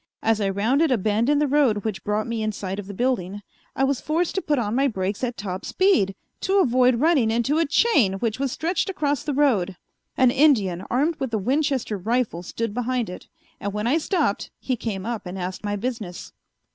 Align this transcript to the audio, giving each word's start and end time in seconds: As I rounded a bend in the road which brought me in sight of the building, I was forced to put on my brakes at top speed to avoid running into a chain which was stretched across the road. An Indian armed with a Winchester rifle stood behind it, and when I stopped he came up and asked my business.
As 0.23 0.41
I 0.41 0.49
rounded 0.49 0.89
a 0.91 0.97
bend 0.97 1.29
in 1.29 1.37
the 1.37 1.45
road 1.45 1.83
which 1.85 2.03
brought 2.03 2.25
me 2.25 2.41
in 2.41 2.51
sight 2.51 2.79
of 2.79 2.87
the 2.87 2.93
building, 2.95 3.43
I 3.75 3.83
was 3.83 4.01
forced 4.01 4.33
to 4.33 4.41
put 4.41 4.57
on 4.57 4.73
my 4.73 4.87
brakes 4.87 5.23
at 5.23 5.37
top 5.37 5.63
speed 5.63 6.15
to 6.39 6.57
avoid 6.57 6.95
running 6.95 7.29
into 7.29 7.59
a 7.59 7.67
chain 7.67 8.13
which 8.13 8.39
was 8.39 8.51
stretched 8.51 8.89
across 8.89 9.21
the 9.21 9.35
road. 9.35 9.77
An 10.17 10.31
Indian 10.31 10.87
armed 10.89 11.17
with 11.19 11.31
a 11.35 11.37
Winchester 11.37 11.99
rifle 11.99 12.41
stood 12.41 12.73
behind 12.73 13.11
it, 13.11 13.27
and 13.59 13.73
when 13.73 13.85
I 13.85 13.99
stopped 13.99 14.49
he 14.59 14.75
came 14.75 15.05
up 15.05 15.27
and 15.27 15.37
asked 15.37 15.63
my 15.63 15.75
business. 15.75 16.33